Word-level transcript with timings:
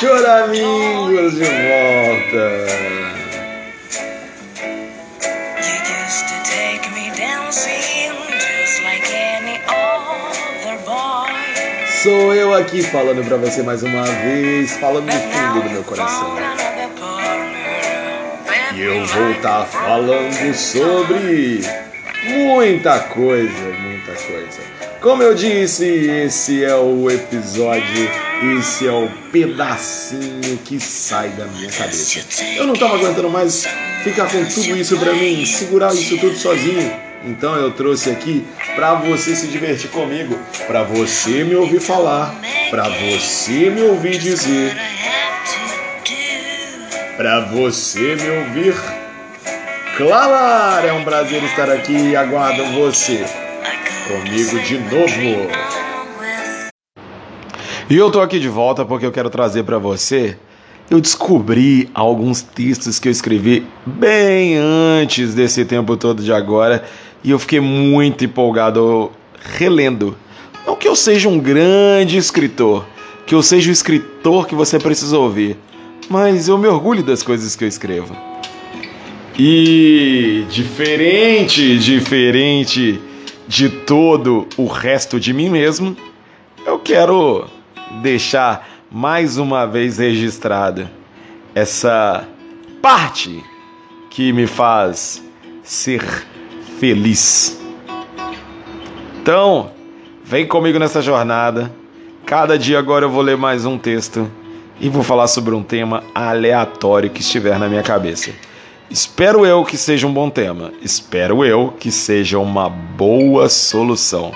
Choramingos 0.00 1.34
de 1.34 1.44
volta. 1.44 2.92
Sou 12.02 12.34
eu 12.34 12.52
aqui 12.52 12.82
falando 12.82 13.24
pra 13.24 13.36
você 13.36 13.62
mais 13.62 13.84
uma 13.84 14.02
vez, 14.02 14.72
falando 14.78 15.06
do 15.06 15.12
fundo 15.12 15.62
do 15.62 15.70
meu 15.70 15.84
coração. 15.84 16.36
E 18.74 18.80
eu 18.80 19.06
vou 19.06 19.30
estar 19.30 19.60
tá 19.60 19.66
falando 19.66 20.54
sobre 20.54 21.60
muita 22.24 22.98
coisa, 22.98 23.68
muita 23.78 24.12
coisa. 24.14 24.81
Como 25.02 25.20
eu 25.20 25.34
disse, 25.34 25.84
esse 25.84 26.62
é 26.62 26.76
o 26.76 27.10
episódio, 27.10 28.08
esse 28.56 28.86
é 28.86 28.92
o 28.92 29.10
pedacinho 29.32 30.56
que 30.64 30.78
sai 30.78 31.30
da 31.30 31.44
minha 31.46 31.68
cabeça. 31.72 32.20
Eu 32.56 32.68
não 32.68 32.74
tava 32.74 32.94
aguentando 32.94 33.28
mais 33.28 33.66
ficar 34.04 34.30
com 34.30 34.44
tudo 34.44 34.76
isso 34.76 34.96
pra 34.96 35.12
mim, 35.12 35.44
segurar 35.44 35.92
isso 35.92 36.16
tudo 36.18 36.36
sozinho. 36.36 36.92
Então 37.24 37.56
eu 37.56 37.72
trouxe 37.72 38.10
aqui 38.10 38.46
para 38.76 38.94
você 38.94 39.34
se 39.34 39.48
divertir 39.48 39.90
comigo, 39.90 40.38
para 40.68 40.84
você 40.84 41.42
me 41.42 41.56
ouvir 41.56 41.80
falar, 41.80 42.32
para 42.70 42.88
você 42.88 43.70
me 43.70 43.82
ouvir 43.82 44.18
dizer, 44.18 44.76
para 47.16 47.40
você 47.46 48.14
me 48.14 48.30
ouvir 48.38 48.74
clamar. 49.96 50.84
É 50.84 50.92
um 50.92 51.02
prazer 51.02 51.42
estar 51.42 51.68
aqui 51.68 52.10
e 52.10 52.14
aguardo 52.14 52.64
você 52.66 53.41
comigo 54.08 54.60
de 54.60 54.78
novo. 54.78 55.50
E 57.90 57.96
eu 57.96 58.10
tô 58.10 58.20
aqui 58.20 58.38
de 58.38 58.48
volta 58.48 58.84
porque 58.84 59.04
eu 59.04 59.12
quero 59.12 59.30
trazer 59.30 59.64
para 59.64 59.78
você 59.78 60.36
eu 60.92 61.00
descobri 61.00 61.88
alguns 61.94 62.42
textos 62.42 62.98
que 62.98 63.08
eu 63.08 63.12
escrevi 63.12 63.64
bem 63.86 64.56
antes 64.56 65.32
desse 65.32 65.64
tempo 65.64 65.96
todo 65.96 66.22
de 66.22 66.30
agora 66.30 66.84
e 67.24 67.30
eu 67.30 67.38
fiquei 67.38 67.60
muito 67.60 68.26
empolgado 68.26 69.10
relendo. 69.56 70.14
Não 70.66 70.76
que 70.76 70.86
eu 70.86 70.94
seja 70.94 71.30
um 71.30 71.38
grande 71.38 72.18
escritor, 72.18 72.84
que 73.26 73.34
eu 73.34 73.42
seja 73.42 73.70
o 73.70 73.72
escritor 73.72 74.46
que 74.46 74.54
você 74.54 74.78
precisa 74.78 75.18
ouvir, 75.18 75.56
mas 76.10 76.46
eu 76.46 76.58
me 76.58 76.68
orgulho 76.68 77.02
das 77.02 77.22
coisas 77.22 77.56
que 77.56 77.64
eu 77.64 77.68
escrevo. 77.68 78.14
E 79.38 80.44
diferente, 80.50 81.78
diferente 81.78 83.00
de 83.52 83.68
todo 83.68 84.48
o 84.56 84.66
resto 84.66 85.20
de 85.20 85.34
mim 85.34 85.50
mesmo, 85.50 85.94
eu 86.64 86.78
quero 86.78 87.44
deixar 88.00 88.66
mais 88.90 89.36
uma 89.36 89.66
vez 89.66 89.98
registrada 89.98 90.90
essa 91.54 92.26
parte 92.80 93.44
que 94.08 94.32
me 94.32 94.46
faz 94.46 95.22
ser 95.62 96.02
feliz. 96.80 97.60
Então, 99.20 99.70
vem 100.24 100.46
comigo 100.46 100.78
nessa 100.78 101.02
jornada. 101.02 101.70
Cada 102.24 102.58
dia 102.58 102.78
agora 102.78 103.04
eu 103.04 103.10
vou 103.10 103.20
ler 103.20 103.36
mais 103.36 103.66
um 103.66 103.76
texto 103.76 104.30
e 104.80 104.88
vou 104.88 105.02
falar 105.02 105.26
sobre 105.26 105.54
um 105.54 105.62
tema 105.62 106.02
aleatório 106.14 107.10
que 107.10 107.20
estiver 107.20 107.58
na 107.58 107.68
minha 107.68 107.82
cabeça. 107.82 108.32
Espero 108.92 109.46
eu 109.46 109.64
que 109.64 109.78
seja 109.78 110.06
um 110.06 110.12
bom 110.12 110.28
tema. 110.28 110.70
Espero 110.82 111.42
eu 111.42 111.72
que 111.80 111.90
seja 111.90 112.38
uma 112.38 112.68
boa 112.68 113.48
solução. 113.48 114.32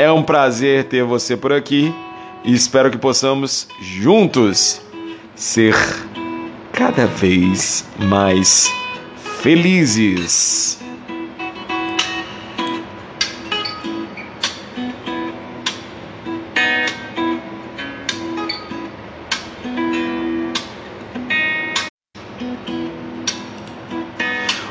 É 0.00 0.10
um 0.10 0.20
prazer 0.20 0.88
ter 0.88 1.04
você 1.04 1.36
por 1.36 1.52
aqui 1.52 1.94
e 2.42 2.52
espero 2.52 2.90
que 2.90 2.98
possamos 2.98 3.68
juntos 3.80 4.82
ser 5.36 5.76
cada 6.72 7.06
vez 7.06 7.84
mais 8.00 8.68
felizes. 9.40 10.80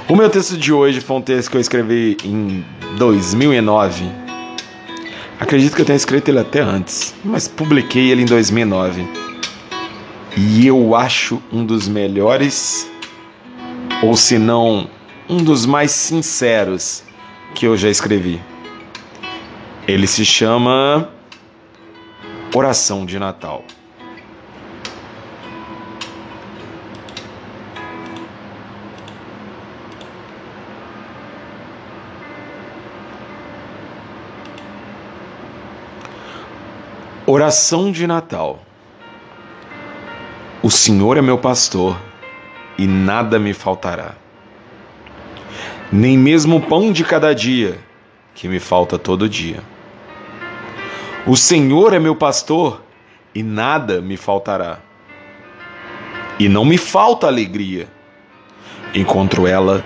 O 0.10 0.16
meu 0.16 0.28
texto 0.28 0.58
de 0.58 0.74
hoje 0.74 1.02
foi 1.02 1.18
um 1.18 1.22
texto 1.22 1.52
que 1.52 1.58
eu 1.58 1.62
escrevi 1.62 2.18
em 2.24 2.66
2009. 2.98 4.10
Acredito 5.40 5.76
que 5.76 5.84
eu 5.84 5.86
tenha 5.86 5.96
escrito 5.96 6.30
ele 6.30 6.40
até 6.40 6.62
antes, 6.62 7.14
mas 7.24 7.48
publiquei 7.48 8.10
ele 8.10 8.24
em 8.24 8.26
2009. 8.26 9.08
E 10.36 10.66
eu 10.66 10.96
acho 10.96 11.40
um 11.54 11.64
dos 11.64 11.88
melhores, 11.88 12.90
ou 14.02 14.18
se 14.18 14.40
não, 14.40 14.90
um 15.30 15.44
dos 15.44 15.68
mais 15.68 15.92
sinceros 15.92 17.04
que 17.54 17.68
eu 17.68 17.78
já 17.78 17.88
escrevi. 17.88 18.42
Ele 19.88 20.08
se 20.08 20.26
chama 20.26 21.08
Oração 22.56 23.06
de 23.06 23.20
Natal. 23.20 23.64
Oração 37.32 37.92
de 37.92 38.08
Natal. 38.08 38.60
O 40.64 40.72
Senhor 40.72 41.16
é 41.16 41.22
meu 41.22 41.38
pastor 41.38 41.96
e 42.76 42.88
nada 42.88 43.38
me 43.38 43.54
faltará. 43.54 44.16
Nem 45.92 46.18
mesmo 46.18 46.58
o 46.58 46.60
pão 46.60 46.92
de 46.92 47.04
cada 47.04 47.36
dia, 47.36 47.78
que 48.34 48.48
me 48.48 48.60
falta 48.60 48.98
todo 48.98 49.30
dia. 49.30 49.62
O 51.28 51.38
Senhor 51.38 51.94
é 51.94 52.00
meu 52.00 52.16
pastor 52.16 52.82
e 53.36 53.44
nada 53.44 54.02
me 54.02 54.18
faltará. 54.18 54.80
E 56.40 56.50
não 56.50 56.66
me 56.66 56.80
falta 56.80 57.28
alegria. 57.28 57.88
Encontro 58.92 59.46
ela 59.46 59.86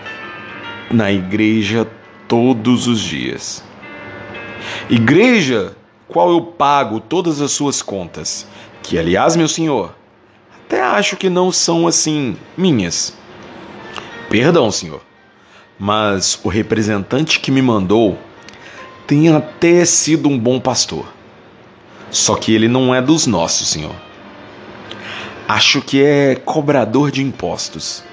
na 0.90 1.12
igreja 1.12 1.86
todos 2.26 2.88
os 2.88 3.02
dias. 3.02 3.62
Igreja 4.90 5.76
qual 6.08 6.31
eu 6.31 6.41
pago 6.41 7.00
todas 7.00 7.41
as 7.41 7.52
suas 7.52 7.81
contas, 7.81 8.46
que, 8.81 8.97
aliás, 8.97 9.36
meu 9.36 9.47
senhor, 9.47 9.96
até 10.66 10.81
acho 10.81 11.16
que 11.16 11.30
não 11.30 11.52
são 11.52 11.88
assim 11.88 12.38
minhas. 12.58 13.16
Perdão, 14.30 14.72
senhor, 14.72 15.02
mas 15.78 16.40
o 16.44 16.50
representante 16.50 17.40
que 17.40 17.52
me 17.52 17.62
mandou 17.62 18.18
tem 19.06 19.34
até 19.34 19.86
sido 19.86 20.30
um 20.30 20.38
bom 20.38 20.59
pastor. 20.59 21.06
Só 22.09 22.35
que 22.35 22.53
ele 22.53 22.68
não 22.68 22.94
é 22.94 23.02
dos 23.02 23.25
nossos, 23.25 23.68
senhor. 23.68 23.96
Acho 25.47 25.81
que 25.81 26.03
é 26.03 26.35
cobrador 26.35 27.12
de 27.12 27.22
impostos. 27.22 28.03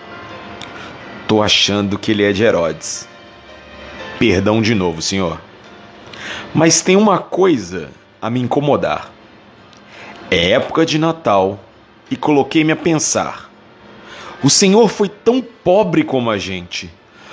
Tô 1.28 1.43
achando 1.43 1.99
que 1.99 2.11
ele 2.11 2.25
é 2.25 2.33
de 2.33 2.43
Herodes. 2.43 3.09
Perdão 4.19 4.61
de 4.61 4.75
novo, 4.75 5.01
senhor. 5.01 5.41
Mas 6.55 6.81
tem 6.81 6.97
uma 6.97 7.19
coisa 7.19 7.91
a 8.21 8.28
me 8.28 8.41
incomodar. 8.41 9.10
É 10.30 10.51
época 10.51 10.84
de 10.84 10.98
Natal 10.98 11.60
e 12.10 12.16
coloquei-me 12.16 12.72
a 12.72 12.77
pensar. 12.77 13.51
O 14.42 14.51
Senhor 14.51 14.89
foi 14.89 15.09
tão 15.09 15.41
pobre 15.41 16.03
como 16.03 16.30
a 16.30 16.39
gente. 16.39 16.91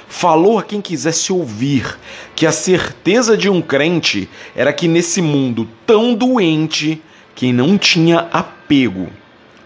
Falou 0.08 0.60
a 0.60 0.64
quem 0.64 0.82
quisesse 0.82 1.34
ouvir 1.34 1.98
que 2.36 2.46
a 2.46 2.52
certeza 2.52 3.36
de 3.36 3.50
um 3.50 3.62
crente 3.62 4.30
era 4.56 4.72
que 4.72 4.88
nesse 4.88 5.22
mundo 5.22 5.68
tão 5.86 6.14
doente, 6.14 7.02
quem 7.36 7.52
não 7.52 7.78
tinha 7.78 8.28
apego 8.32 9.10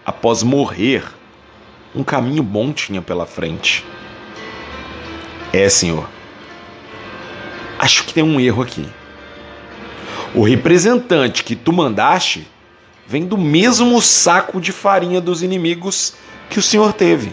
após 0.04 0.42
morrer, 0.42 1.04
um 1.94 2.02
caminho 2.02 2.42
bom 2.42 2.72
tinha 2.72 3.02
pela 3.02 3.26
frente. 3.26 3.84
É, 5.52 5.68
Senhor. 5.68 6.08
Acho 7.78 8.04
que 8.04 8.14
tem 8.14 8.22
um 8.22 8.40
erro 8.40 8.62
aqui. 8.62 8.88
O 10.34 10.42
representante 10.42 11.44
que 11.44 11.54
tu 11.54 11.72
mandaste 11.72 12.48
vem 13.06 13.26
do 13.26 13.36
mesmo 13.36 14.00
saco 14.00 14.60
de 14.60 14.72
farinha 14.72 15.20
dos 15.20 15.42
inimigos 15.42 16.14
que 16.48 16.58
o 16.58 16.62
Senhor 16.62 16.92
teve, 16.92 17.32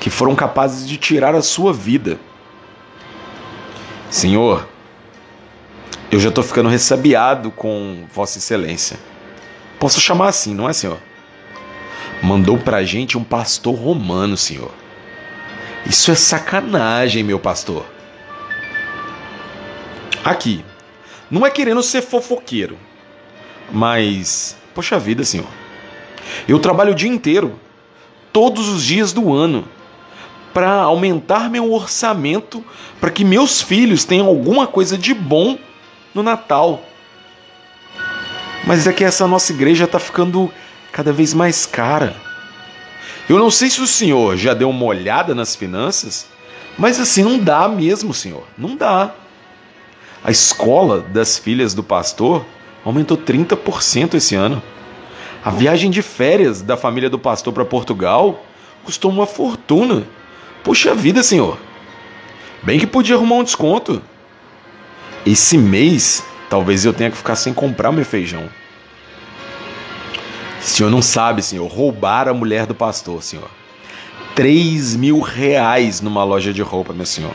que 0.00 0.08
foram 0.08 0.34
capazes 0.34 0.88
de 0.88 0.96
tirar 0.96 1.34
a 1.34 1.42
sua 1.42 1.72
vida. 1.72 2.20
Senhor, 4.08 4.68
eu 6.10 6.20
já 6.20 6.28
estou 6.28 6.44
ficando 6.44 6.68
ressabiado 6.68 7.50
com 7.50 8.04
Vossa 8.12 8.38
Excelência. 8.38 8.98
Posso 9.80 10.00
chamar 10.00 10.28
assim, 10.28 10.54
não 10.54 10.68
é, 10.68 10.72
Senhor? 10.72 10.98
Mandou 12.22 12.56
pra 12.56 12.84
gente 12.84 13.18
um 13.18 13.24
pastor 13.24 13.74
romano, 13.74 14.36
Senhor. 14.36 14.70
Isso 15.84 16.12
é 16.12 16.14
sacanagem, 16.14 17.24
meu 17.24 17.40
pastor. 17.40 17.84
Aqui, 20.24 20.64
Não 21.32 21.46
é 21.46 21.50
querendo 21.50 21.82
ser 21.82 22.02
fofoqueiro, 22.02 22.76
mas, 23.72 24.54
poxa 24.74 24.98
vida, 24.98 25.24
senhor. 25.24 25.48
Eu 26.46 26.58
trabalho 26.58 26.92
o 26.92 26.94
dia 26.94 27.08
inteiro, 27.08 27.58
todos 28.30 28.68
os 28.68 28.84
dias 28.84 29.14
do 29.14 29.32
ano, 29.32 29.66
para 30.52 30.82
aumentar 30.82 31.48
meu 31.48 31.72
orçamento 31.72 32.62
para 33.00 33.10
que 33.10 33.24
meus 33.24 33.62
filhos 33.62 34.04
tenham 34.04 34.26
alguma 34.26 34.66
coisa 34.66 34.98
de 34.98 35.14
bom 35.14 35.58
no 36.14 36.22
Natal. 36.22 36.82
Mas 38.66 38.86
é 38.86 38.92
que 38.92 39.02
essa 39.02 39.26
nossa 39.26 39.54
igreja 39.54 39.84
está 39.84 39.98
ficando 39.98 40.52
cada 40.92 41.14
vez 41.14 41.32
mais 41.32 41.64
cara. 41.64 42.14
Eu 43.26 43.38
não 43.38 43.50
sei 43.50 43.70
se 43.70 43.80
o 43.80 43.86
senhor 43.86 44.36
já 44.36 44.52
deu 44.52 44.68
uma 44.68 44.84
olhada 44.84 45.34
nas 45.34 45.56
finanças, 45.56 46.26
mas 46.76 47.00
assim 47.00 47.22
não 47.22 47.38
dá 47.38 47.66
mesmo, 47.70 48.12
senhor. 48.12 48.44
Não 48.58 48.76
dá. 48.76 49.14
A 50.24 50.30
escola 50.30 51.00
das 51.00 51.36
filhas 51.36 51.74
do 51.74 51.82
pastor 51.82 52.44
aumentou 52.84 53.16
30% 53.16 54.14
esse 54.14 54.36
ano. 54.36 54.62
A 55.44 55.50
viagem 55.50 55.90
de 55.90 56.00
férias 56.00 56.62
da 56.62 56.76
família 56.76 57.10
do 57.10 57.18
pastor 57.18 57.52
para 57.52 57.64
Portugal 57.64 58.44
custou 58.84 59.10
uma 59.10 59.26
fortuna. 59.26 60.04
Puxa 60.62 60.94
vida, 60.94 61.24
senhor. 61.24 61.58
Bem 62.62 62.78
que 62.78 62.86
podia 62.86 63.16
arrumar 63.16 63.36
um 63.36 63.44
desconto. 63.44 64.00
Esse 65.26 65.58
mês, 65.58 66.24
talvez 66.48 66.84
eu 66.84 66.92
tenha 66.92 67.10
que 67.10 67.16
ficar 67.16 67.34
sem 67.34 67.52
comprar 67.52 67.90
meu 67.90 68.04
feijão. 68.04 68.48
O 70.60 70.64
senhor 70.64 70.90
não 70.90 71.02
sabe, 71.02 71.42
senhor, 71.42 71.66
roubar 71.66 72.28
a 72.28 72.34
mulher 72.34 72.66
do 72.66 72.74
pastor, 72.76 73.20
senhor. 73.24 73.50
3 74.36 74.94
mil 74.94 75.20
reais 75.20 76.00
numa 76.00 76.22
loja 76.22 76.52
de 76.52 76.62
roupa, 76.62 76.92
meu 76.92 77.04
senhor. 77.04 77.34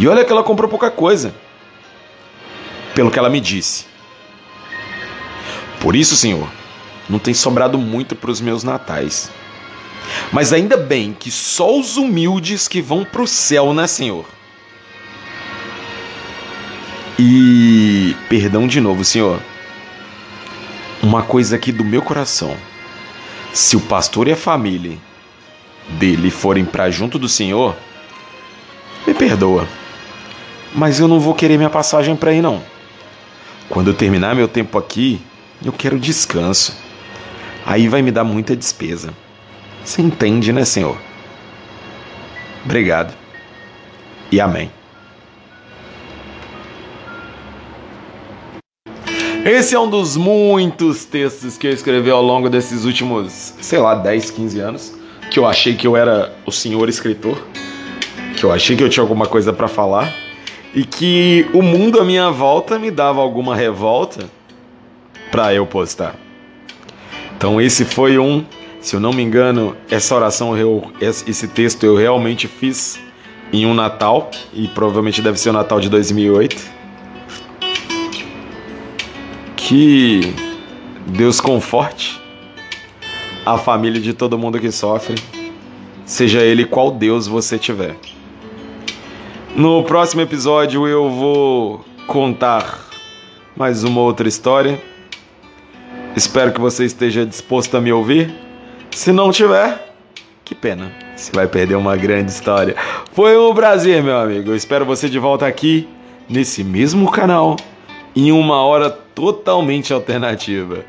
E 0.00 0.08
olha 0.08 0.24
que 0.24 0.32
ela 0.32 0.42
comprou 0.42 0.68
pouca 0.68 0.90
coisa. 0.90 1.32
Pelo 2.94 3.10
que 3.10 3.18
ela 3.18 3.30
me 3.30 3.40
disse. 3.40 3.86
Por 5.80 5.96
isso, 5.96 6.16
senhor, 6.16 6.48
não 7.08 7.18
tem 7.18 7.34
sobrado 7.34 7.76
muito 7.76 8.14
para 8.14 8.30
os 8.30 8.40
meus 8.40 8.62
natais. 8.62 9.30
Mas 10.32 10.52
ainda 10.52 10.76
bem 10.76 11.12
que 11.12 11.30
só 11.30 11.78
os 11.78 11.96
humildes 11.96 12.68
que 12.68 12.80
vão 12.80 13.04
para 13.04 13.22
o 13.22 13.26
céu, 13.26 13.74
né, 13.74 13.86
senhor? 13.86 14.24
E 17.18 18.16
perdão 18.28 18.66
de 18.66 18.80
novo, 18.80 19.04
senhor. 19.04 19.40
Uma 21.02 21.22
coisa 21.22 21.56
aqui 21.56 21.70
do 21.70 21.84
meu 21.84 22.02
coração. 22.02 22.56
Se 23.52 23.76
o 23.76 23.80
pastor 23.80 24.26
e 24.26 24.32
a 24.32 24.36
família 24.36 24.98
dele 25.90 26.30
forem 26.30 26.64
para 26.64 26.90
junto 26.90 27.18
do 27.18 27.28
Senhor, 27.28 27.76
me 29.06 29.14
perdoa. 29.14 29.68
Mas 30.74 30.98
eu 30.98 31.06
não 31.06 31.20
vou 31.20 31.34
querer 31.34 31.56
minha 31.56 31.70
passagem 31.70 32.16
para 32.16 32.32
ir 32.32 32.42
não. 32.42 32.62
Quando 33.74 33.88
eu 33.88 33.94
terminar 33.94 34.36
meu 34.36 34.46
tempo 34.46 34.78
aqui, 34.78 35.20
eu 35.64 35.72
quero 35.72 35.98
descanso. 35.98 36.76
Aí 37.66 37.88
vai 37.88 38.02
me 38.02 38.12
dar 38.12 38.22
muita 38.22 38.54
despesa. 38.54 39.12
Você 39.84 40.00
entende, 40.00 40.52
né, 40.52 40.64
Senhor? 40.64 40.96
Obrigado. 42.64 43.12
E 44.30 44.40
amém. 44.40 44.70
Esse 49.44 49.74
é 49.74 49.80
um 49.80 49.90
dos 49.90 50.16
muitos 50.16 51.04
textos 51.04 51.58
que 51.58 51.66
eu 51.66 51.72
escrevi 51.72 52.10
ao 52.10 52.22
longo 52.22 52.48
desses 52.48 52.84
últimos, 52.84 53.54
sei 53.60 53.80
lá, 53.80 53.96
10, 53.96 54.30
15 54.30 54.60
anos 54.60 54.94
que 55.32 55.38
eu 55.40 55.46
achei 55.46 55.74
que 55.74 55.84
eu 55.84 55.96
era 55.96 56.32
o 56.46 56.52
senhor 56.52 56.88
escritor, 56.88 57.42
que 58.36 58.44
eu 58.44 58.52
achei 58.52 58.76
que 58.76 58.84
eu 58.84 58.88
tinha 58.88 59.02
alguma 59.02 59.26
coisa 59.26 59.52
para 59.52 59.66
falar 59.66 60.23
e 60.74 60.84
que 60.84 61.46
o 61.52 61.62
mundo 61.62 62.00
à 62.00 62.04
minha 62.04 62.30
volta 62.30 62.78
me 62.78 62.90
dava 62.90 63.20
alguma 63.20 63.54
revolta 63.54 64.28
para 65.30 65.54
eu 65.54 65.66
postar. 65.66 66.16
Então 67.36 67.60
esse 67.60 67.84
foi 67.84 68.18
um, 68.18 68.44
se 68.80 68.96
eu 68.96 69.00
não 69.00 69.12
me 69.12 69.22
engano, 69.22 69.76
essa 69.88 70.14
oração 70.14 70.56
eu, 70.56 70.92
esse 71.00 71.48
texto 71.48 71.84
eu 71.84 71.96
realmente 71.96 72.48
fiz 72.48 72.98
em 73.52 73.64
um 73.66 73.74
Natal 73.74 74.30
e 74.52 74.66
provavelmente 74.68 75.22
deve 75.22 75.38
ser 75.38 75.50
o 75.50 75.52
Natal 75.52 75.80
de 75.80 75.88
2008. 75.88 76.74
Que 79.56 80.34
Deus 81.06 81.40
conforte 81.40 82.20
a 83.46 83.56
família 83.58 84.00
de 84.00 84.12
todo 84.12 84.38
mundo 84.38 84.58
que 84.58 84.72
sofre, 84.72 85.14
seja 86.04 86.40
ele 86.40 86.64
qual 86.64 86.90
Deus 86.90 87.26
você 87.26 87.58
tiver. 87.58 87.96
No 89.54 89.82
próximo 89.84 90.20
episódio 90.20 90.86
eu 90.86 91.08
vou 91.10 91.84
contar 92.06 92.80
mais 93.56 93.84
uma 93.84 94.00
outra 94.00 94.28
história. 94.28 94.82
Espero 96.16 96.52
que 96.52 96.60
você 96.60 96.84
esteja 96.84 97.24
disposto 97.24 97.76
a 97.76 97.80
me 97.80 97.92
ouvir. 97.92 98.34
Se 98.90 99.12
não 99.12 99.30
tiver, 99.30 99.94
que 100.44 100.54
pena. 100.54 100.92
Você 101.16 101.30
vai 101.32 101.46
perder 101.46 101.76
uma 101.76 101.96
grande 101.96 102.30
história. 102.30 102.74
Foi 103.12 103.38
um 103.38 103.54
prazer, 103.54 104.02
meu 104.02 104.18
amigo. 104.18 104.50
Eu 104.50 104.56
espero 104.56 104.84
você 104.84 105.08
de 105.08 105.18
volta 105.18 105.46
aqui 105.46 105.88
nesse 106.28 106.64
mesmo 106.64 107.10
canal 107.10 107.56
em 108.14 108.32
uma 108.32 108.62
hora 108.62 108.90
totalmente 108.90 109.92
alternativa 109.92 110.84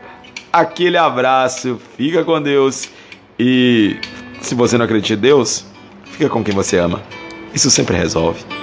aquele 0.56 0.95
abraço, 0.95 1.77
fica 1.97 2.23
com 2.23 2.41
Deus 2.41 2.88
e 3.38 3.97
se 4.39 4.56
você 4.56 4.77
não 4.77 4.85
acredita 4.85 5.13
em 5.13 5.17
Deus, 5.21 5.65
fica 6.06 6.29
com 6.29 6.41
quem 6.41 6.56
você 6.56 6.77
ama. 6.77 7.03
Isso 7.53 7.69
sempre 7.69 7.97
resolve. 7.97 8.55